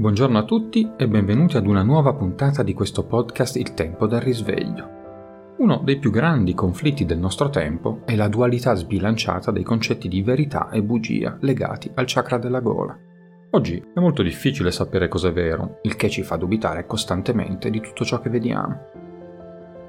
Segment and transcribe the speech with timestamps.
[0.00, 4.22] Buongiorno a tutti e benvenuti ad una nuova puntata di questo podcast Il tempo del
[4.22, 5.54] risveglio.
[5.58, 10.22] Uno dei più grandi conflitti del nostro tempo è la dualità sbilanciata dei concetti di
[10.22, 12.98] verità e bugia legati al chakra della gola.
[13.50, 17.82] Oggi è molto difficile sapere cosa è vero, il che ci fa dubitare costantemente di
[17.82, 18.78] tutto ciò che vediamo.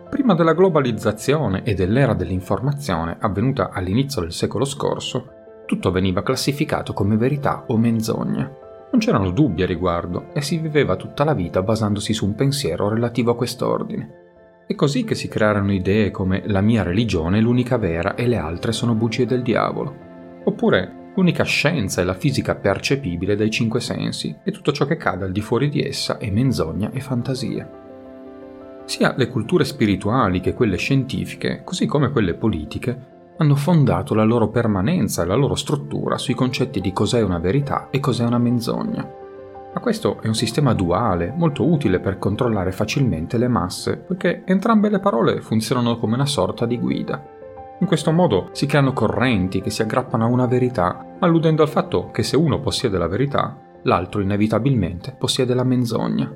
[0.10, 5.30] Prima della globalizzazione e dell'era dell'informazione avvenuta all'inizio del secolo scorso,
[5.66, 8.61] tutto veniva classificato come verità o menzogna.
[8.92, 12.90] Non c'erano dubbi a riguardo e si viveva tutta la vita basandosi su un pensiero
[12.90, 14.20] relativo a quest'ordine.
[14.68, 18.36] È così che si crearono idee come la mia religione è l'unica vera e le
[18.36, 19.96] altre sono bugie del diavolo.
[20.44, 25.24] Oppure l'unica scienza è la fisica percepibile dai cinque sensi e tutto ciò che cade
[25.24, 27.70] al di fuori di essa è menzogna e fantasia.
[28.84, 34.50] Sia le culture spirituali che quelle scientifiche, così come quelle politiche, hanno fondato la loro
[34.50, 39.20] permanenza e la loro struttura sui concetti di cos'è una verità e cos'è una menzogna.
[39.74, 44.90] Ma questo è un sistema duale, molto utile per controllare facilmente le masse, poiché entrambe
[44.90, 47.26] le parole funzionano come una sorta di guida.
[47.80, 52.12] In questo modo si creano correnti che si aggrappano a una verità, alludendo al fatto
[52.12, 56.32] che se uno possiede la verità, l'altro inevitabilmente possiede la menzogna.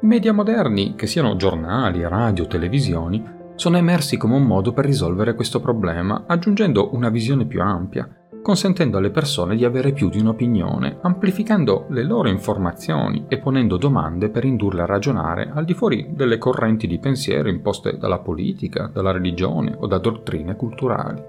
[0.00, 5.34] I media moderni, che siano giornali, radio, televisioni, sono emersi come un modo per risolvere
[5.34, 8.08] questo problema, aggiungendo una visione più ampia,
[8.42, 14.28] consentendo alle persone di avere più di un'opinione, amplificando le loro informazioni e ponendo domande
[14.28, 19.12] per indurle a ragionare al di fuori delle correnti di pensiero imposte dalla politica, dalla
[19.12, 21.22] religione o da dottrine culturali.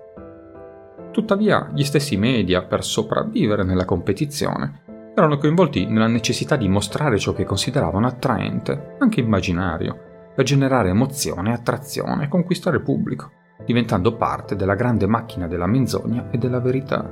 [1.12, 4.82] Tuttavia, gli stessi media, per sopravvivere nella competizione,
[5.16, 10.05] erano coinvolti nella necessità di mostrare ciò che consideravano attraente, anche immaginario,
[10.36, 13.32] per generare emozione e attrazione e conquistare il pubblico,
[13.66, 17.10] diventando parte della grande macchina della menzogna e della verità.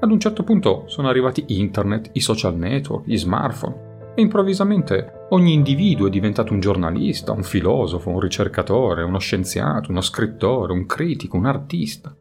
[0.00, 5.54] Ad un certo punto sono arrivati internet, i social network, gli smartphone e improvvisamente ogni
[5.54, 11.36] individuo è diventato un giornalista, un filosofo, un ricercatore, uno scienziato, uno scrittore, un critico,
[11.36, 12.14] un artista.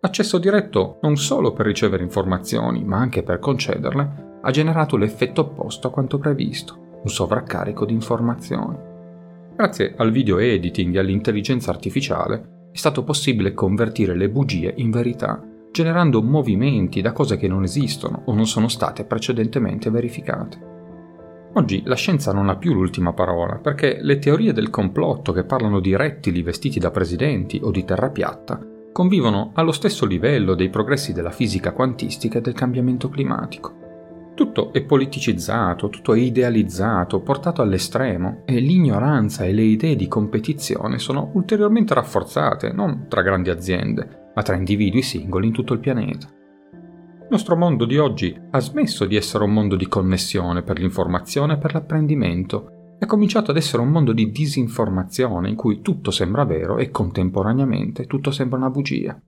[0.00, 5.88] Accesso diretto non solo per ricevere informazioni, ma anche per concederle, ha generato l'effetto opposto
[5.88, 8.89] a quanto previsto, un sovraccarico di informazioni.
[9.60, 15.46] Grazie al video editing e all'intelligenza artificiale è stato possibile convertire le bugie in verità,
[15.70, 21.50] generando movimenti da cose che non esistono o non sono state precedentemente verificate.
[21.52, 25.78] Oggi la scienza non ha più l'ultima parola perché le teorie del complotto che parlano
[25.80, 28.58] di rettili vestiti da presidenti o di terra piatta
[28.90, 33.79] convivono allo stesso livello dei progressi della fisica quantistica e del cambiamento climatico.
[34.40, 40.98] Tutto è politicizzato, tutto è idealizzato, portato all'estremo e l'ignoranza e le idee di competizione
[40.98, 46.26] sono ulteriormente rafforzate non tra grandi aziende, ma tra individui singoli in tutto il pianeta.
[46.72, 51.52] Il nostro mondo di oggi ha smesso di essere un mondo di connessione per l'informazione
[51.52, 56.44] e per l'apprendimento ha cominciato ad essere un mondo di disinformazione in cui tutto sembra
[56.44, 59.20] vero e contemporaneamente tutto sembra una bugia.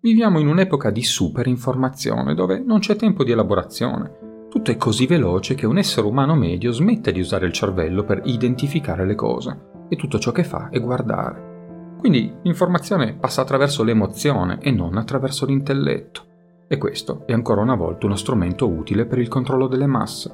[0.00, 4.23] Viviamo in un'epoca di superinformazione dove non c'è tempo di elaborazione,
[4.54, 8.20] tutto è così veloce che un essere umano medio smette di usare il cervello per
[8.22, 11.96] identificare le cose e tutto ciò che fa è guardare.
[11.98, 16.22] Quindi l'informazione passa attraverso l'emozione e non attraverso l'intelletto.
[16.68, 20.32] E questo è ancora una volta uno strumento utile per il controllo delle masse.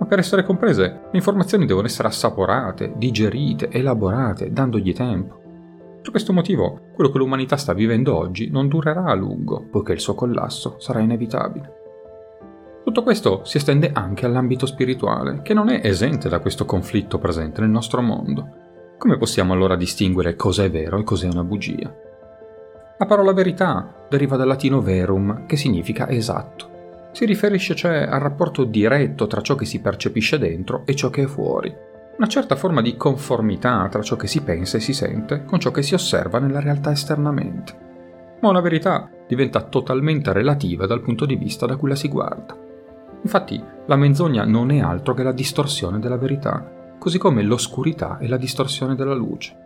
[0.00, 5.40] Ma per essere comprese, le informazioni devono essere assaporate, digerite, elaborate, dandogli tempo.
[6.02, 10.00] Per questo motivo, quello che l'umanità sta vivendo oggi non durerà a lungo, poiché il
[10.00, 11.82] suo collasso sarà inevitabile.
[12.84, 17.62] Tutto questo si estende anche all'ambito spirituale, che non è esente da questo conflitto presente
[17.62, 18.48] nel nostro mondo.
[18.98, 21.92] Come possiamo allora distinguere cosa è vero e cos'è una bugia?
[22.98, 27.08] La parola verità deriva dal latino verum, che significa esatto.
[27.12, 31.22] Si riferisce cioè al rapporto diretto tra ciò che si percepisce dentro e ciò che
[31.22, 31.74] è fuori,
[32.18, 35.70] una certa forma di conformità tra ciò che si pensa e si sente con ciò
[35.70, 38.36] che si osserva nella realtà esternamente.
[38.40, 42.63] Ma una verità diventa totalmente relativa dal punto di vista da cui la si guarda.
[43.24, 48.26] Infatti la menzogna non è altro che la distorsione della verità, così come l'oscurità è
[48.26, 49.62] la distorsione della luce.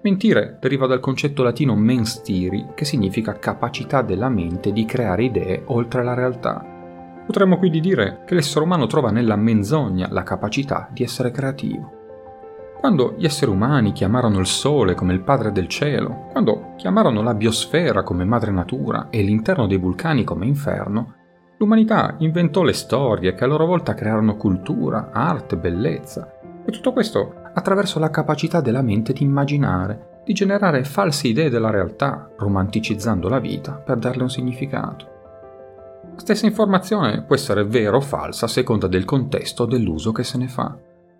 [0.00, 6.02] Mentire deriva dal concetto latino menstiri, che significa capacità della mente di creare idee oltre
[6.02, 6.64] la realtà.
[7.26, 12.02] Potremmo quindi dire che l'essere umano trova nella menzogna la capacità di essere creativo.
[12.78, 17.32] Quando gli esseri umani chiamarono il Sole come il padre del cielo, quando chiamarono la
[17.32, 21.14] biosfera come madre natura e l'interno dei vulcani come inferno,
[21.64, 26.30] L'umanità inventò le storie che a loro volta crearono cultura, arte, bellezza.
[26.62, 31.70] E tutto questo attraverso la capacità della mente di immaginare, di generare false idee della
[31.70, 35.06] realtà, romanticizzando la vita per darle un significato.
[36.14, 40.36] La stessa informazione può essere vera o falsa a seconda del contesto dell'uso che se
[40.36, 40.76] ne fa.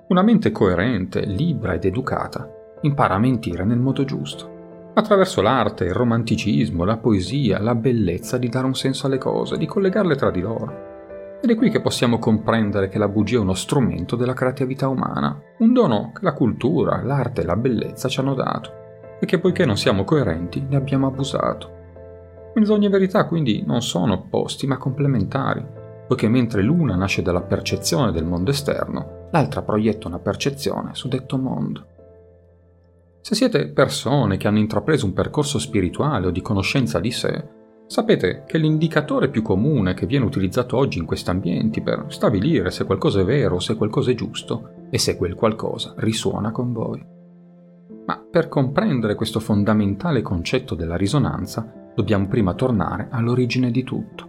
[0.09, 2.47] Una mente coerente, libera ed educata
[2.83, 4.54] impara a mentire nel modo giusto
[4.95, 9.67] attraverso l'arte, il romanticismo, la poesia, la bellezza di dare un senso alle cose, di
[9.67, 10.93] collegarle tra di loro.
[11.43, 15.39] Ed è qui che possiamo comprendere che la bugia è uno strumento della creatività umana,
[15.59, 18.71] un dono che la cultura, l'arte e la bellezza ci hanno dato,
[19.21, 21.73] e che poiché non siamo coerenti ne abbiamo abusato.
[22.55, 25.65] Menzogna e verità quindi non sono opposti ma complementari,
[26.07, 31.37] poiché mentre l'una nasce dalla percezione del mondo esterno, l'altra proietta una percezione su detto
[31.37, 31.87] mondo.
[33.25, 37.43] Se siete persone che hanno intrapreso un percorso spirituale o di conoscenza di sé,
[37.87, 42.85] sapete che l'indicatore più comune che viene utilizzato oggi in questi ambienti per stabilire se
[42.85, 47.03] qualcosa è vero o se qualcosa è giusto è se quel qualcosa risuona con voi.
[48.05, 54.29] Ma per comprendere questo fondamentale concetto della risonanza, dobbiamo prima tornare all'origine di tutto.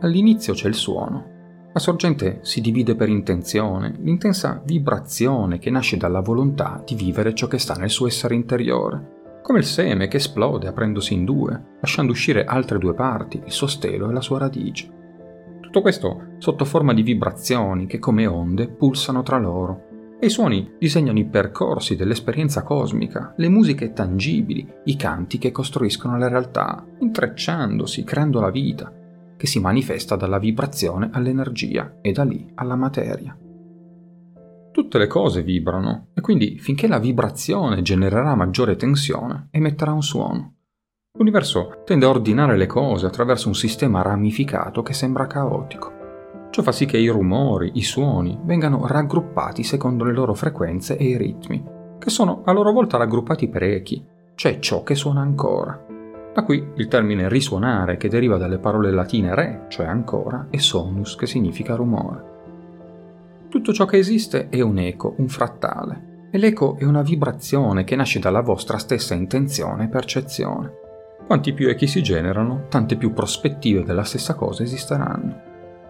[0.00, 1.29] All'inizio c'è il suono,
[1.72, 7.46] la sorgente si divide per intenzione, l'intensa vibrazione che nasce dalla volontà di vivere ciò
[7.46, 12.10] che sta nel suo essere interiore, come il seme che esplode aprendosi in due, lasciando
[12.10, 14.90] uscire altre due parti, il suo stelo e la sua radice.
[15.60, 19.86] Tutto questo sotto forma di vibrazioni che come onde pulsano tra loro,
[20.18, 26.18] e i suoni disegnano i percorsi dell'esperienza cosmica, le musiche tangibili, i canti che costruiscono
[26.18, 28.92] la realtà, intrecciandosi, creando la vita,
[29.40, 33.34] che si manifesta dalla vibrazione all'energia e da lì alla materia.
[34.70, 40.56] Tutte le cose vibrano e quindi finché la vibrazione genererà maggiore tensione emetterà un suono.
[41.16, 45.90] L'universo tende a ordinare le cose attraverso un sistema ramificato che sembra caotico.
[46.50, 51.04] Ciò fa sì che i rumori, i suoni vengano raggruppati secondo le loro frequenze e
[51.04, 51.64] i ritmi,
[51.98, 54.04] che sono a loro volta raggruppati per echi,
[54.34, 55.89] cioè ciò che suona ancora.
[56.32, 61.16] Da qui il termine risuonare che deriva dalle parole latine re, cioè ancora, e sonus
[61.16, 62.28] che significa rumore.
[63.48, 67.96] Tutto ciò che esiste è un eco, un frattale, e l'eco è una vibrazione che
[67.96, 70.72] nasce dalla vostra stessa intenzione e percezione.
[71.26, 75.48] Quanti più echi si generano, tante più prospettive della stessa cosa esisteranno.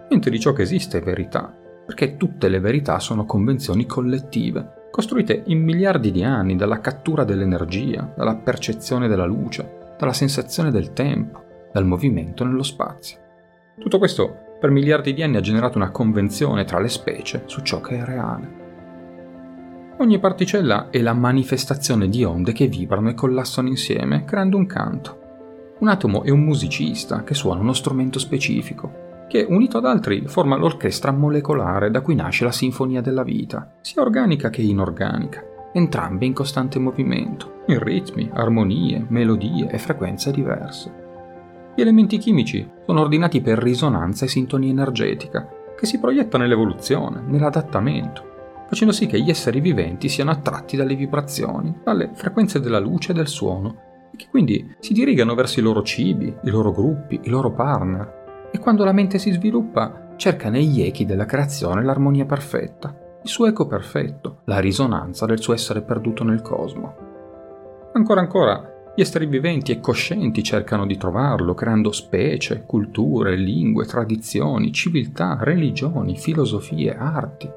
[0.08, 1.54] Niente di ciò che esiste è verità,
[1.84, 8.12] perché tutte le verità sono convenzioni collettive, costruite in miliardi di anni dalla cattura dell'energia,
[8.16, 13.19] dalla percezione della luce, dalla sensazione del tempo, dal movimento nello spazio.
[13.79, 17.82] Tutto questo per miliardi di anni ha generato una convenzione tra le specie su ciò
[17.82, 18.58] che è reale.
[19.99, 25.19] Ogni particella è la manifestazione di onde che vibrano e collassano insieme, creando un canto.
[25.81, 30.56] Un atomo è un musicista che suona uno strumento specifico, che unito ad altri forma
[30.56, 35.44] l'orchestra molecolare da cui nasce la sinfonia della vita, sia organica che inorganica,
[35.75, 40.93] entrambe in costante movimento, in ritmi, armonie, melodie e frequenze diverse.
[41.75, 48.22] Gli elementi chimici sono ordinati per risonanza e sintonia energetica, che si proietta nell'evoluzione, nell'adattamento,
[48.69, 53.14] facendo sì che gli esseri viventi siano attratti dalle vibrazioni, dalle frequenze della luce e
[53.14, 53.76] del suono,
[54.12, 58.49] e che quindi si dirigano verso i loro cibi, i loro gruppi, i loro partner,
[58.52, 63.46] e quando la mente si sviluppa cerca negli echi della creazione l'armonia perfetta, il suo
[63.46, 67.09] eco perfetto, la risonanza del suo essere perduto nel cosmo.
[67.93, 74.73] Ancora ancora, gli esseri viventi e coscienti cercano di trovarlo, creando specie, culture, lingue, tradizioni,
[74.73, 77.51] civiltà, religioni, filosofie, arti,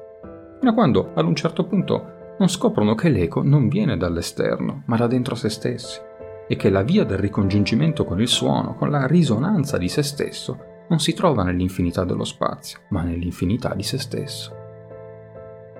[0.58, 4.96] fino a quando, ad un certo punto, non scoprono che l'eco non viene dall'esterno, ma
[4.96, 6.00] da dentro se stessi,
[6.48, 10.58] e che la via del ricongiungimento con il suono, con la risonanza di se stesso,
[10.88, 14.63] non si trova nell'infinità dello spazio, ma nell'infinità di se stesso.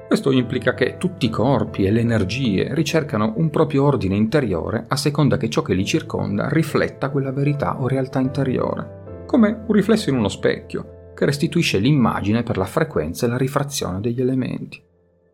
[0.07, 4.97] Questo implica che tutti i corpi e le energie ricercano un proprio ordine interiore a
[4.97, 10.11] seconda che ciò che li circonda rifletta quella verità o realtà interiore, come un riflesso
[10.11, 14.81] in uno specchio, che restituisce l'immagine per la frequenza e la rifrazione degli elementi.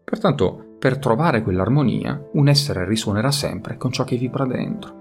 [0.05, 4.99] Pertanto, per trovare quell'armonia, un essere risuonerà sempre con ciò che vibra dentro.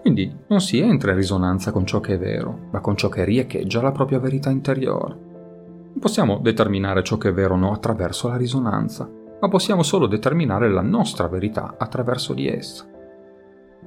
[0.00, 3.24] Quindi non si entra in risonanza con ciò che è vero, ma con ciò che
[3.24, 5.30] riecheggia la propria verità interiore.
[5.92, 10.06] Non possiamo determinare ciò che è vero o no attraverso la risonanza, ma possiamo solo
[10.06, 12.88] determinare la nostra verità attraverso di essa.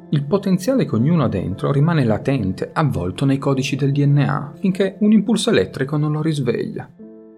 [0.10, 5.12] Il potenziale che ognuno ha dentro rimane latente, avvolto nei codici del DNA, finché un
[5.14, 6.88] impulso elettrico non lo risveglia.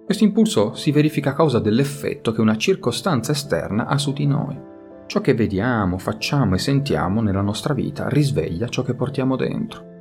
[0.03, 4.59] Questo impulso si verifica a causa dell'effetto che una circostanza esterna ha su di noi.
[5.05, 9.95] Ciò che vediamo, facciamo e sentiamo nella nostra vita risveglia ciò che portiamo dentro.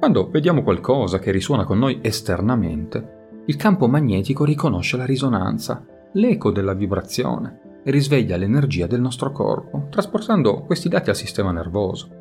[0.00, 3.17] Quando vediamo qualcosa che risuona con noi esternamente,
[3.48, 9.86] il campo magnetico riconosce la risonanza, l'eco della vibrazione e risveglia l'energia del nostro corpo,
[9.88, 12.16] trasportando questi dati al sistema nervoso.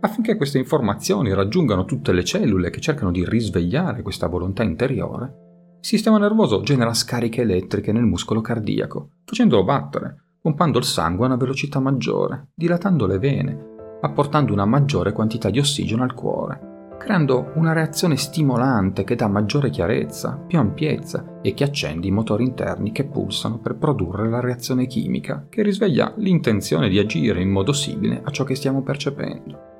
[0.00, 5.86] affinché queste informazioni raggiungano tutte le cellule che cercano di risvegliare questa volontà interiore, il
[5.86, 11.36] sistema nervoso genera scariche elettriche nel muscolo cardiaco, facendolo battere, pompando il sangue a una
[11.36, 13.66] velocità maggiore, dilatando le vene,
[14.00, 16.70] apportando una maggiore quantità di ossigeno al cuore
[17.02, 22.44] creando una reazione stimolante che dà maggiore chiarezza, più ampiezza e che accende i motori
[22.44, 27.72] interni che pulsano per produrre la reazione chimica che risveglia l'intenzione di agire in modo
[27.72, 29.70] simile a ciò che stiamo percependo.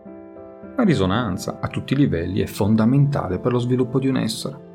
[0.76, 4.70] La risonanza a tutti i livelli è fondamentale per lo sviluppo di un essere.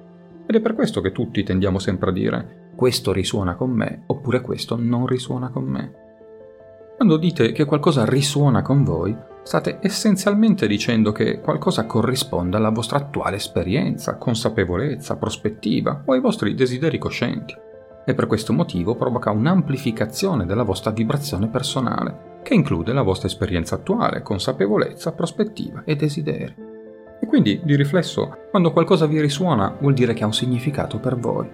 [0.48, 4.40] Ed è per questo che tutti tendiamo sempre a dire questo risuona con me oppure
[4.40, 5.92] questo non risuona con me.
[6.96, 9.14] Quando dite che qualcosa risuona con voi,
[9.48, 16.54] state essenzialmente dicendo che qualcosa corrisponde alla vostra attuale esperienza, consapevolezza, prospettiva o ai vostri
[16.54, 17.56] desideri coscienti
[18.06, 23.76] e per questo motivo provoca un'amplificazione della vostra vibrazione personale, che include la vostra esperienza
[23.76, 26.54] attuale, consapevolezza, prospettiva e desideri.
[27.22, 31.18] E quindi, di riflesso, quando qualcosa vi risuona vuol dire che ha un significato per
[31.18, 31.50] voi.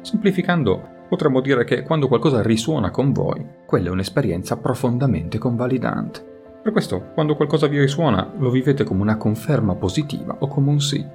[0.00, 6.35] Semplificando, potremmo dire che quando qualcosa risuona con voi, quella è un'esperienza profondamente convalidante.
[6.66, 10.80] Per questo, quando qualcosa vi risuona, lo vivete come una conferma positiva o come un
[10.80, 11.06] sì.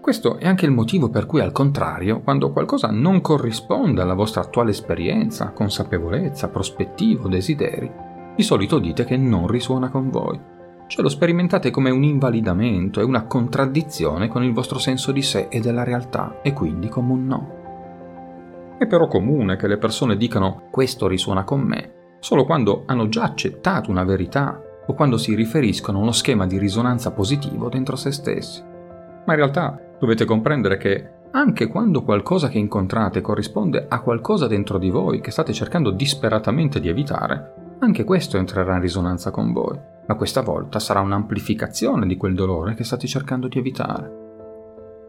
[0.00, 4.40] Questo è anche il motivo per cui, al contrario, quando qualcosa non corrisponde alla vostra
[4.40, 7.88] attuale esperienza, consapevolezza, prospettiva o desideri,
[8.34, 10.40] di solito dite che non risuona con voi.
[10.88, 15.46] Cioè lo sperimentate come un invalidamento e una contraddizione con il vostro senso di sé
[15.50, 18.76] e della realtà, e quindi come un no.
[18.76, 23.24] È però comune che le persone dicano questo risuona con me, solo quando hanno già
[23.24, 28.12] accettato una verità o quando si riferiscono a uno schema di risonanza positivo dentro se
[28.12, 28.62] stessi.
[28.62, 34.78] Ma in realtà dovete comprendere che anche quando qualcosa che incontrate corrisponde a qualcosa dentro
[34.78, 39.76] di voi che state cercando disperatamente di evitare, anche questo entrerà in risonanza con voi,
[40.06, 44.20] ma questa volta sarà un'amplificazione di quel dolore che state cercando di evitare.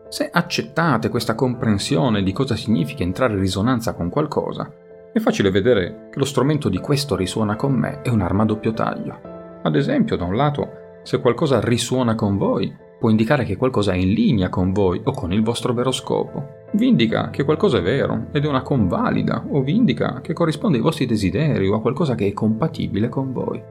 [0.10, 4.72] Se accettate questa comprensione di cosa significa entrare in risonanza con qualcosa,
[5.14, 8.74] è facile vedere che lo strumento di questo risuona con me è un'arma a doppio
[8.74, 9.20] taglio.
[9.62, 13.96] Ad esempio, da un lato, se qualcosa risuona con voi, può indicare che qualcosa è
[13.96, 16.66] in linea con voi o con il vostro vero scopo.
[16.72, 20.78] Vi indica che qualcosa è vero ed è una convalida, o vi indica che corrisponde
[20.78, 23.62] ai vostri desideri o a qualcosa che è compatibile con voi.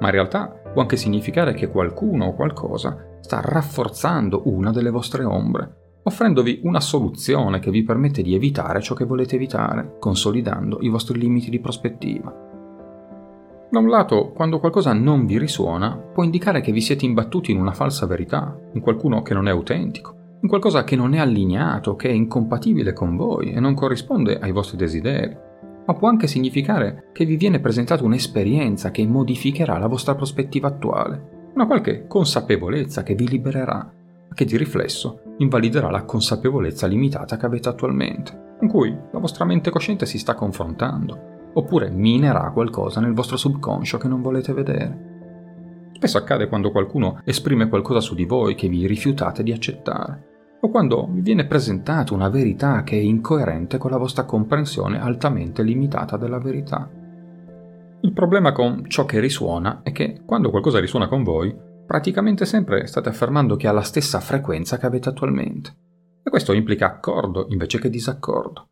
[0.00, 5.22] Ma in realtà può anche significare che qualcuno o qualcosa sta rafforzando una delle vostre
[5.22, 10.88] ombre offrendovi una soluzione che vi permette di evitare ciò che volete evitare, consolidando i
[10.88, 12.50] vostri limiti di prospettiva.
[13.70, 17.58] Da un lato, quando qualcosa non vi risuona, può indicare che vi siete imbattuti in
[17.58, 21.96] una falsa verità, in qualcuno che non è autentico, in qualcosa che non è allineato,
[21.96, 25.34] che è incompatibile con voi e non corrisponde ai vostri desideri.
[25.86, 31.50] Ma può anche significare che vi viene presentata un'esperienza che modificherà la vostra prospettiva attuale,
[31.54, 33.90] una qualche consapevolezza che vi libererà,
[34.34, 39.70] che di riflesso invaliderà la consapevolezza limitata che avete attualmente, con cui la vostra mente
[39.70, 45.10] cosciente si sta confrontando, oppure minerà qualcosa nel vostro subconscio che non volete vedere.
[45.92, 50.68] Spesso accade quando qualcuno esprime qualcosa su di voi che vi rifiutate di accettare, o
[50.68, 56.16] quando vi viene presentata una verità che è incoerente con la vostra comprensione altamente limitata
[56.16, 56.88] della verità.
[58.00, 61.54] Il problema con ciò che risuona è che quando qualcosa risuona con voi,
[61.92, 65.76] praticamente sempre state affermando che ha la stessa frequenza che avete attualmente.
[66.22, 68.68] E questo implica accordo invece che disaccordo.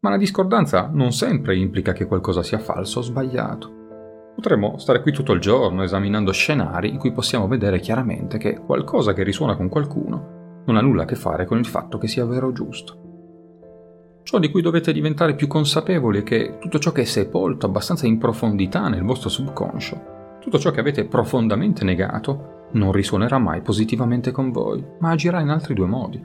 [0.00, 4.34] Ma la discordanza non sempre implica che qualcosa sia falso o sbagliato.
[4.34, 9.14] Potremmo stare qui tutto il giorno esaminando scenari in cui possiamo vedere chiaramente che qualcosa
[9.14, 12.26] che risuona con qualcuno non ha nulla a che fare con il fatto che sia
[12.26, 14.20] vero o giusto.
[14.24, 18.06] Ciò di cui dovete diventare più consapevoli è che tutto ciò che è sepolto abbastanza
[18.06, 24.30] in profondità nel vostro subconscio, tutto ciò che avete profondamente negato, non risuonerà mai positivamente
[24.30, 26.20] con voi, ma agirà in altri due modi.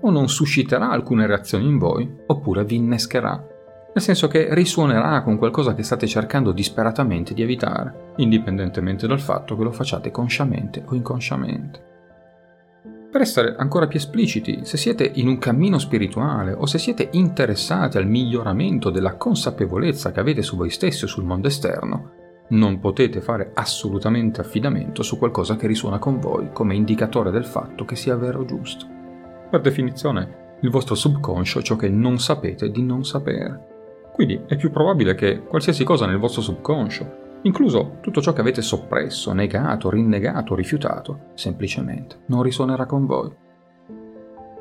[0.00, 3.54] O non susciterà alcune reazioni in voi, oppure vi innescherà,
[3.96, 9.56] nel senso che risuonerà con qualcosa che state cercando disperatamente di evitare, indipendentemente dal fatto
[9.56, 11.94] che lo facciate consciamente o inconsciamente.
[13.10, 17.96] Per essere ancora più espliciti, se siete in un cammino spirituale o se siete interessati
[17.96, 22.10] al miglioramento della consapevolezza che avete su voi stessi o sul mondo esterno,
[22.48, 27.84] non potete fare assolutamente affidamento su qualcosa che risuona con voi come indicatore del fatto
[27.84, 28.86] che sia vero o giusto.
[29.50, 33.74] Per definizione, il vostro subconscio è ciò che non sapete di non sapere.
[34.12, 38.62] Quindi è più probabile che qualsiasi cosa nel vostro subconscio, incluso tutto ciò che avete
[38.62, 43.30] soppresso, negato, rinnegato, rifiutato, semplicemente non risuonerà con voi.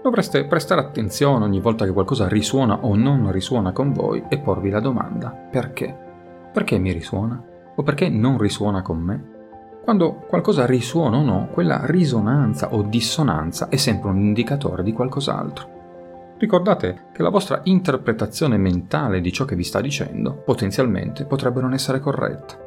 [0.04, 4.70] Dovreste prestare attenzione ogni volta che qualcosa risuona o non risuona con voi e porvi
[4.70, 5.98] la domanda perché?
[6.52, 7.44] Perché mi risuona?
[7.76, 9.34] O perché non risuona con me?
[9.84, 15.74] Quando qualcosa risuona o no, quella risonanza o dissonanza è sempre un indicatore di qualcos'altro.
[16.38, 21.74] Ricordate che la vostra interpretazione mentale di ciò che vi sta dicendo potenzialmente potrebbe non
[21.74, 22.58] essere corretta.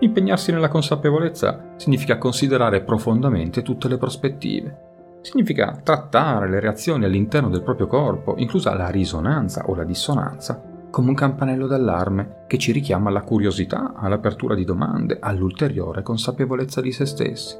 [0.00, 5.20] Impegnarsi nella consapevolezza significa considerare profondamente tutte le prospettive.
[5.22, 10.60] Significa trattare le reazioni all'interno del proprio corpo, inclusa la risonanza o la dissonanza,
[10.96, 16.90] come un campanello d'allarme che ci richiama alla curiosità, all'apertura di domande, all'ulteriore consapevolezza di
[16.90, 17.54] se stessi.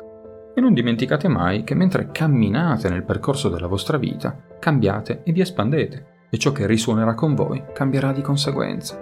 [0.55, 5.43] E non dimenticate mai che mentre camminate nel percorso della vostra vita, cambiate e vi
[5.43, 8.99] espandete, e ciò che risuonerà con voi cambierà di conseguenza.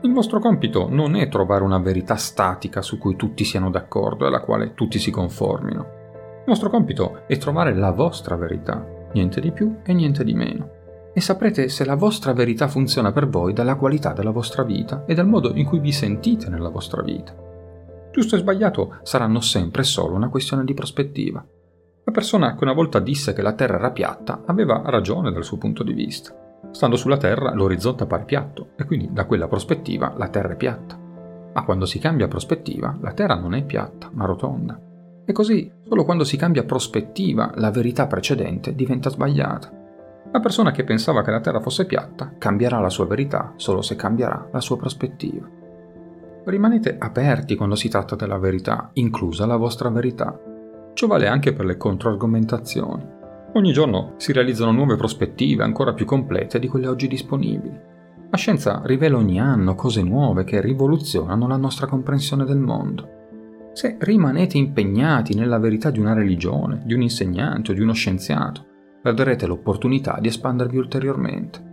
[0.00, 4.28] Il vostro compito non è trovare una verità statica su cui tutti siano d'accordo e
[4.28, 5.80] alla quale tutti si conformino.
[6.38, 10.80] Il vostro compito è trovare la vostra verità, niente di più e niente di meno.
[11.14, 15.14] E saprete se la vostra verità funziona per voi dalla qualità della vostra vita e
[15.14, 17.34] dal modo in cui vi sentite nella vostra vita.
[18.10, 21.44] Giusto e sbagliato saranno sempre solo una questione di prospettiva.
[22.04, 25.58] La persona che una volta disse che la Terra era piatta aveva ragione dal suo
[25.58, 26.34] punto di vista.
[26.70, 30.98] Stando sulla Terra l'orizzonte appare piatto e quindi da quella prospettiva la Terra è piatta.
[31.54, 34.80] Ma quando si cambia prospettiva la Terra non è piatta, ma rotonda.
[35.24, 39.81] E così, solo quando si cambia prospettiva, la verità precedente diventa sbagliata.
[40.32, 43.96] La persona che pensava che la Terra fosse piatta cambierà la sua verità solo se
[43.96, 45.46] cambierà la sua prospettiva.
[46.44, 50.36] Rimanete aperti quando si tratta della verità, inclusa la vostra verità.
[50.94, 53.06] Ciò vale anche per le controargomentazioni.
[53.52, 57.78] Ogni giorno si realizzano nuove prospettive ancora più complete di quelle oggi disponibili.
[58.30, 63.20] La scienza rivela ogni anno cose nuove che rivoluzionano la nostra comprensione del mondo.
[63.74, 68.70] Se rimanete impegnati nella verità di una religione, di un insegnante o di uno scienziato,
[69.02, 71.70] perderete l'opportunità di espandervi ulteriormente.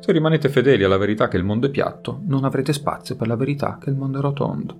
[0.00, 3.36] Se rimanete fedeli alla verità che il mondo è piatto, non avrete spazio per la
[3.36, 4.74] verità che il mondo è rotondo.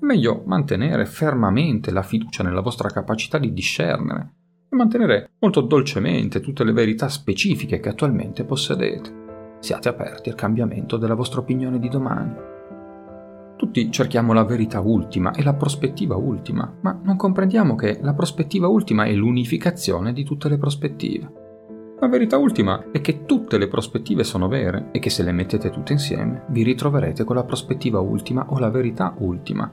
[0.00, 4.32] È meglio mantenere fermamente la fiducia nella vostra capacità di discernere
[4.70, 9.22] e mantenere molto dolcemente tutte le verità specifiche che attualmente possedete.
[9.60, 12.53] Siate aperti al cambiamento della vostra opinione di domani.
[13.56, 18.68] Tutti cerchiamo la verità ultima e la prospettiva ultima, ma non comprendiamo che la prospettiva
[18.68, 21.32] ultima è l'unificazione di tutte le prospettive.
[22.00, 25.70] La verità ultima è che tutte le prospettive sono vere e che se le mettete
[25.70, 29.70] tutte insieme vi ritroverete con la prospettiva ultima o la verità ultima.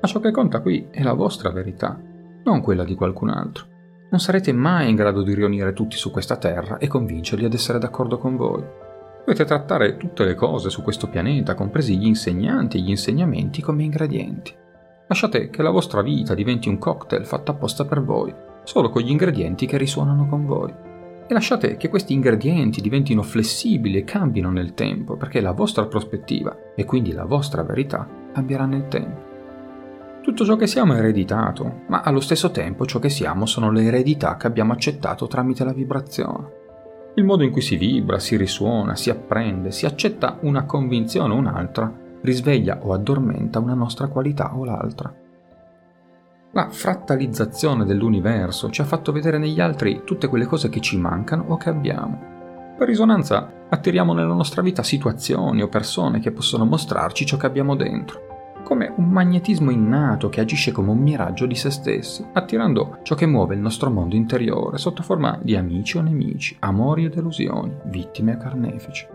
[0.00, 1.98] Ma ciò che conta qui è la vostra verità,
[2.44, 3.72] non quella di qualcun altro
[4.14, 7.80] non sarete mai in grado di riunire tutti su questa terra e convincerli ad essere
[7.80, 8.62] d'accordo con voi.
[9.24, 13.82] Dovete trattare tutte le cose su questo pianeta, compresi gli insegnanti e gli insegnamenti, come
[13.82, 14.54] ingredienti.
[15.06, 18.34] Lasciate che la vostra vita diventi un cocktail fatto apposta per voi,
[18.64, 20.70] solo con gli ingredienti che risuonano con voi.
[21.26, 26.74] E lasciate che questi ingredienti diventino flessibili e cambino nel tempo, perché la vostra prospettiva
[26.76, 29.32] e quindi la vostra verità cambierà nel tempo.
[30.20, 33.84] Tutto ciò che siamo è ereditato, ma allo stesso tempo ciò che siamo sono le
[33.84, 36.62] eredità che abbiamo accettato tramite la vibrazione.
[37.16, 41.36] Il modo in cui si vibra, si risuona, si apprende, si accetta una convinzione o
[41.36, 45.14] un'altra, risveglia o addormenta una nostra qualità o l'altra.
[46.50, 51.44] La frattalizzazione dell'universo ci ha fatto vedere negli altri tutte quelle cose che ci mancano
[51.48, 52.32] o che abbiamo.
[52.76, 57.76] Per risonanza attiriamo nella nostra vita situazioni o persone che possono mostrarci ciò che abbiamo
[57.76, 58.33] dentro
[58.64, 63.26] come un magnetismo innato che agisce come un miraggio di se stessi, attirando ciò che
[63.26, 68.34] muove il nostro mondo interiore sotto forma di amici o nemici, amori o delusioni, vittime
[68.34, 69.06] o carnefici.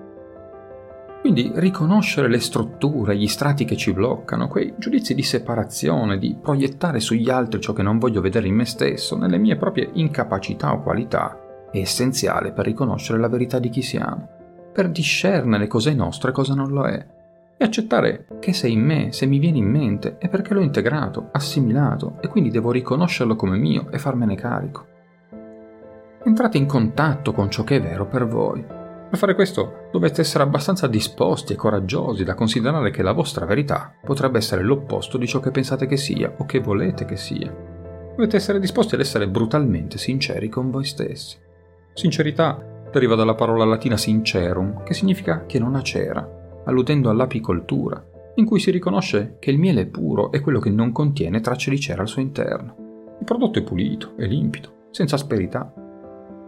[1.19, 7.01] Quindi riconoscere le strutture, gli strati che ci bloccano, quei giudizi di separazione, di proiettare
[7.01, 10.81] sugli altri ciò che non voglio vedere in me stesso, nelle mie proprie incapacità o
[10.81, 11.37] qualità,
[11.71, 14.29] è essenziale per riconoscere la verità di chi siamo,
[14.71, 17.05] per discernere cosa è nostro e cosa non lo è,
[17.61, 21.27] e accettare che se in me, se mi viene in mente, è perché l'ho integrato,
[21.33, 24.87] assimilato e quindi devo riconoscerlo come mio e farmene carico.
[26.23, 28.63] Entrate in contatto con ciò che è vero per voi.
[28.63, 33.93] Per fare questo dovete essere abbastanza disposti e coraggiosi da considerare che la vostra verità
[34.05, 37.53] potrebbe essere l'opposto di ciò che pensate che sia o che volete che sia.
[38.15, 41.35] Dovete essere disposti ad essere brutalmente sinceri con voi stessi.
[41.93, 42.57] Sincerità
[42.89, 46.38] deriva dalla parola latina sincerum, che significa che non ha cera,
[46.69, 48.03] alludendo all'apicoltura,
[48.35, 51.69] in cui si riconosce che il miele è puro e quello che non contiene tracce
[51.69, 52.75] di cera al suo interno.
[53.19, 55.73] Il prodotto è pulito, è limpido, senza asperità.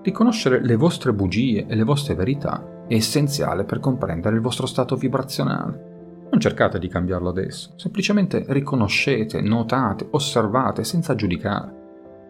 [0.01, 4.95] Riconoscere le vostre bugie e le vostre verità è essenziale per comprendere il vostro stato
[4.95, 5.89] vibrazionale.
[6.31, 11.79] Non cercate di cambiarlo adesso, semplicemente riconoscete, notate, osservate senza giudicare.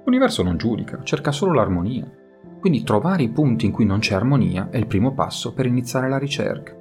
[0.05, 2.09] L'universo non giudica, cerca solo l'armonia.
[2.59, 6.09] Quindi trovare i punti in cui non c'è armonia è il primo passo per iniziare
[6.09, 6.80] la ricerca.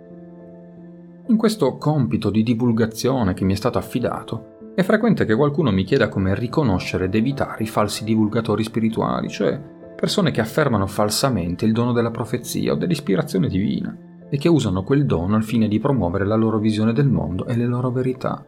[1.30, 5.84] In questo compito di divulgazione che mi è stato affidato, è frequente che qualcuno mi
[5.84, 9.56] chieda come riconoscere ed evitare i falsi divulgatori spirituali, cioè
[9.94, 13.96] persone che affermano falsamente il dono della profezia o dell'ispirazione divina
[14.28, 17.54] e che usano quel dono al fine di promuovere la loro visione del mondo e
[17.54, 18.44] le loro verità.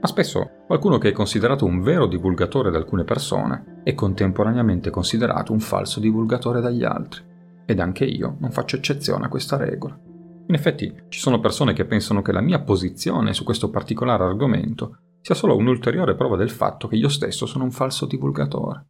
[0.00, 5.52] Ma spesso qualcuno che è considerato un vero divulgatore da alcune persone è contemporaneamente considerato
[5.52, 7.22] un falso divulgatore dagli altri.
[7.66, 10.03] Ed anche io non faccio eccezione a questa regola.
[10.46, 14.98] In effetti ci sono persone che pensano che la mia posizione su questo particolare argomento
[15.22, 18.86] sia solo un'ulteriore prova del fatto che io stesso sono un falso divulgatore.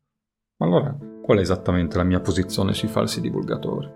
[0.57, 3.89] Ma allora, qual è esattamente la mia posizione sui falsi divulgatori?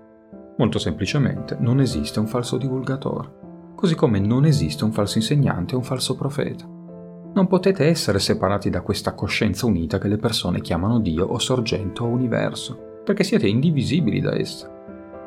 [0.57, 5.79] Molto semplicemente, non esiste un falso divulgatore, così come non esiste un falso insegnante o
[5.79, 6.64] un falso profeta.
[6.64, 12.03] Non potete essere separati da questa coscienza unita che le persone chiamano Dio o sorgente
[12.03, 14.77] o universo, perché siete indivisibili da essa.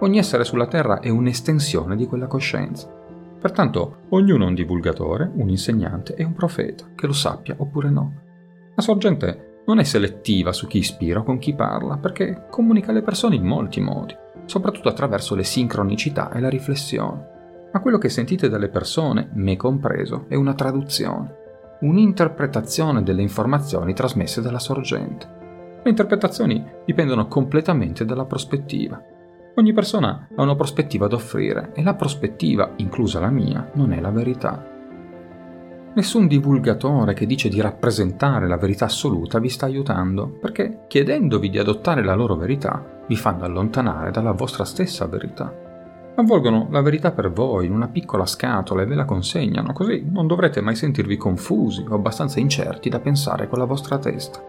[0.03, 2.91] Ogni essere sulla Terra è un'estensione di quella coscienza.
[3.39, 8.13] Pertanto ognuno è un divulgatore, un insegnante e un profeta, che lo sappia oppure no.
[8.73, 13.03] La sorgente non è selettiva su chi ispira o con chi parla, perché comunica alle
[13.03, 17.69] persone in molti modi, soprattutto attraverso le sincronicità e la riflessione.
[17.71, 21.35] Ma quello che sentite dalle persone, me compreso, è una traduzione,
[21.81, 25.27] un'interpretazione delle informazioni trasmesse dalla sorgente.
[25.83, 28.99] Le interpretazioni dipendono completamente dalla prospettiva.
[29.55, 33.99] Ogni persona ha una prospettiva da offrire e la prospettiva, inclusa la mia, non è
[33.99, 34.65] la verità.
[35.93, 41.57] Nessun divulgatore che dice di rappresentare la verità assoluta vi sta aiutando, perché chiedendovi di
[41.57, 45.53] adottare la loro verità vi fanno allontanare dalla vostra stessa verità.
[46.15, 50.27] Avvolgono la verità per voi in una piccola scatola e ve la consegnano, così non
[50.27, 54.41] dovrete mai sentirvi confusi o abbastanza incerti da pensare con la vostra testa.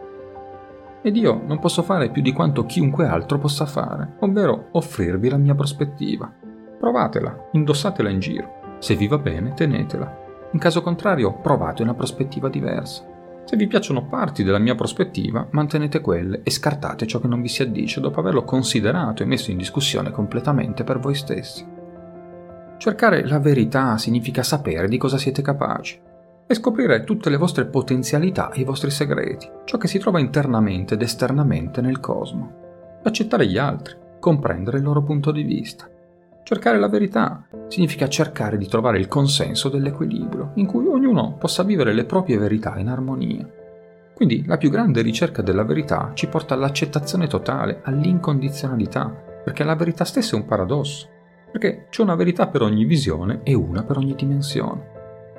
[1.04, 5.36] Ed io non posso fare più di quanto chiunque altro possa fare, ovvero offrirvi la
[5.36, 6.32] mia prospettiva.
[6.78, 8.76] Provatela, indossatela in giro.
[8.78, 10.20] Se vi va bene, tenetela.
[10.52, 13.04] In caso contrario, provate una prospettiva diversa.
[13.44, 17.48] Se vi piacciono parti della mia prospettiva, mantenete quelle e scartate ciò che non vi
[17.48, 21.66] si addice dopo averlo considerato e messo in discussione completamente per voi stessi.
[22.76, 26.10] Cercare la verità significa sapere di cosa siete capaci
[26.52, 30.94] e scoprire tutte le vostre potenzialità e i vostri segreti, ciò che si trova internamente
[30.94, 33.00] ed esternamente nel cosmo.
[33.02, 35.88] Accettare gli altri, comprendere il loro punto di vista.
[36.44, 41.94] Cercare la verità significa cercare di trovare il consenso dell'equilibrio, in cui ognuno possa vivere
[41.94, 43.48] le proprie verità in armonia.
[44.14, 49.06] Quindi la più grande ricerca della verità ci porta all'accettazione totale, all'incondizionalità,
[49.42, 51.08] perché la verità stessa è un paradosso,
[51.50, 54.91] perché c'è una verità per ogni visione e una per ogni dimensione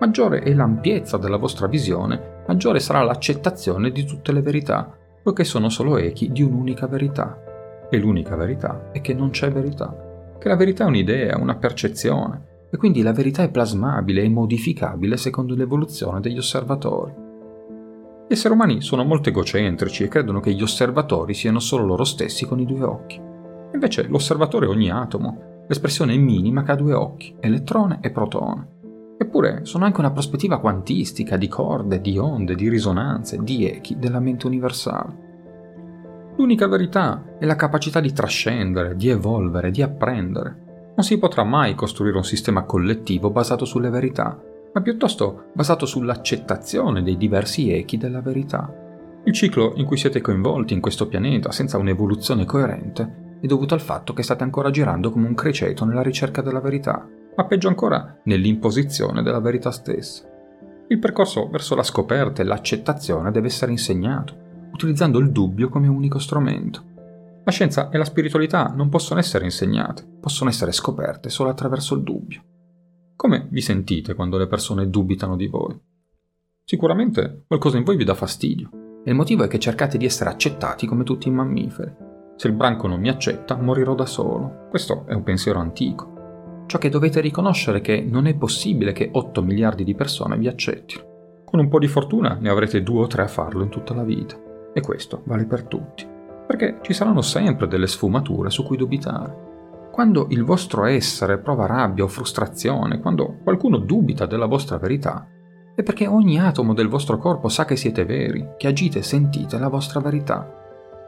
[0.03, 5.69] maggiore è l'ampiezza della vostra visione, maggiore sarà l'accettazione di tutte le verità, poiché sono
[5.69, 7.87] solo echi di un'unica verità.
[7.89, 12.67] E l'unica verità è che non c'è verità, che la verità è un'idea, una percezione,
[12.69, 17.13] e quindi la verità è plasmabile e modificabile secondo l'evoluzione degli osservatori.
[18.27, 22.45] Gli esseri umani sono molto egocentrici e credono che gli osservatori siano solo loro stessi
[22.45, 23.21] con i due occhi.
[23.73, 28.81] Invece l'osservatore è ogni atomo, l'espressione minima che ha due occhi, elettrone e protone.
[29.33, 34.19] Eppure sono anche una prospettiva quantistica di corde, di onde, di risonanze, di echi della
[34.19, 35.17] mente universale.
[36.35, 40.91] L'unica verità è la capacità di trascendere, di evolvere, di apprendere.
[40.95, 44.39] Non si potrà mai costruire un sistema collettivo basato sulle verità,
[44.71, 48.71] ma piuttosto basato sull'accettazione dei diversi echi della verità.
[49.23, 53.81] Il ciclo in cui siete coinvolti in questo pianeta senza un'evoluzione coerente è dovuto al
[53.81, 57.03] fatto che state ancora girando come un criceto nella ricerca della verità
[57.35, 60.23] ma peggio ancora nell'imposizione della verità stessa.
[60.87, 64.35] Il percorso verso la scoperta e l'accettazione deve essere insegnato,
[64.71, 66.91] utilizzando il dubbio come unico strumento.
[67.43, 72.03] La scienza e la spiritualità non possono essere insegnate, possono essere scoperte solo attraverso il
[72.03, 72.41] dubbio.
[73.15, 75.77] Come vi sentite quando le persone dubitano di voi?
[76.63, 78.69] Sicuramente qualcosa in voi vi dà fastidio,
[79.03, 81.93] e il motivo è che cercate di essere accettati come tutti i mammiferi.
[82.35, 84.67] Se il branco non mi accetta, morirò da solo.
[84.69, 86.12] Questo è un pensiero antico.
[86.65, 90.47] Ciò che dovete riconoscere è che non è possibile che 8 miliardi di persone vi
[90.47, 91.11] accettino.
[91.45, 94.03] Con un po' di fortuna ne avrete due o tre a farlo in tutta la
[94.03, 94.35] vita.
[94.73, 96.07] E questo vale per tutti.
[96.47, 99.51] Perché ci saranno sempre delle sfumature su cui dubitare.
[99.91, 105.27] Quando il vostro essere prova rabbia o frustrazione, quando qualcuno dubita della vostra verità,
[105.75, 109.59] è perché ogni atomo del vostro corpo sa che siete veri, che agite e sentite
[109.59, 110.49] la vostra verità.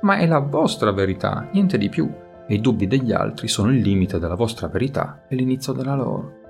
[0.01, 2.07] Ma è la vostra verità, niente di più
[2.47, 6.43] e i dubbi degli altri sono il limite della vostra verità e l'inizio della loro.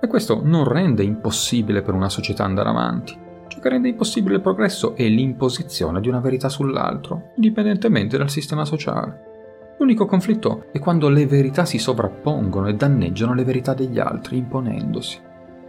[0.00, 3.18] E questo non rende impossibile per una società andare avanti.
[3.48, 8.64] Ciò che rende impossibile il progresso è l'imposizione di una verità sull'altro, indipendentemente dal sistema
[8.64, 9.32] sociale.
[9.78, 15.20] L'unico conflitto è quando le verità si sovrappongono e danneggiano le verità degli altri, imponendosi.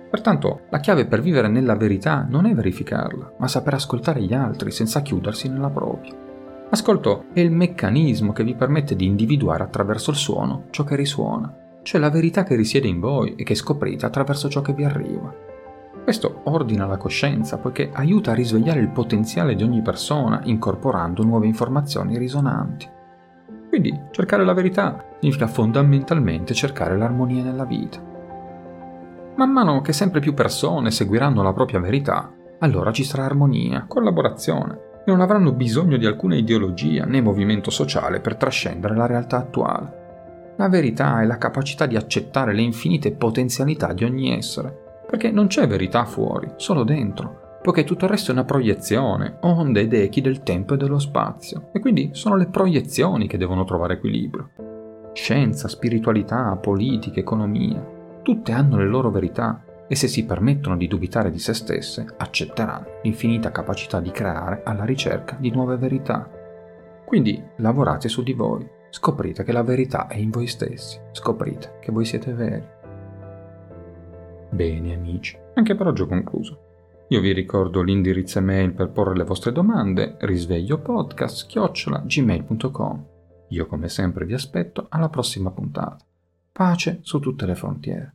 [0.10, 4.72] Pertanto la chiave per vivere nella verità non è verificarla, ma saper ascoltare gli altri
[4.72, 6.25] senza chiudersi nella propria.
[6.68, 11.54] L'ascolto è il meccanismo che vi permette di individuare attraverso il suono ciò che risuona,
[11.84, 15.32] cioè la verità che risiede in voi e che scoprite attraverso ciò che vi arriva.
[16.04, 21.46] Questo ordina la coscienza poiché aiuta a risvegliare il potenziale di ogni persona incorporando nuove
[21.46, 22.90] informazioni risonanti.
[23.70, 28.02] Quindi cercare la verità significa fondamentalmente cercare l'armonia nella vita.
[29.36, 34.94] Man mano che sempre più persone seguiranno la propria verità, allora ci sarà armonia, collaborazione
[35.06, 40.04] non avranno bisogno di alcuna ideologia né movimento sociale per trascendere la realtà attuale.
[40.58, 45.48] La verità è la capacità di accettare le infinite potenzialità di ogni essere, perché non
[45.48, 50.22] c'è verità fuori, solo dentro, poiché tutto il resto è una proiezione, onde ed echi
[50.22, 54.50] del tempo e dello spazio, e quindi sono le proiezioni che devono trovare equilibrio.
[55.14, 57.84] Scienza, spiritualità, politica, economia,
[58.22, 63.00] tutte hanno le loro verità e se si permettono di dubitare di se stesse, accetteranno
[63.04, 66.30] l'infinita capacità di creare alla ricerca di nuove verità.
[67.06, 71.92] Quindi lavorate su di voi, scoprite che la verità è in voi stessi, scoprite che
[71.92, 72.66] voi siete veri.
[74.50, 76.60] Bene amici, anche per oggi ho concluso.
[77.10, 83.06] Io vi ricordo l'indirizzo email per porre le vostre domande, risvegliopodcast-gmail.com.
[83.50, 86.04] Io come sempre vi aspetto alla prossima puntata.
[86.52, 88.15] Pace su tutte le frontiere.